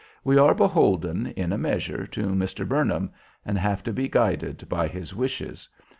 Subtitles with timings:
[0.23, 2.67] We are beholden, in a measure, to Mr.
[2.67, 3.11] Burnham,
[3.45, 5.69] and have to be guided by his wishes.